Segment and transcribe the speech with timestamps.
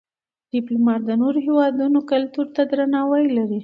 [0.53, 3.59] ډيپلومات د نورو هېوادونو کلتور ته درناوی لري.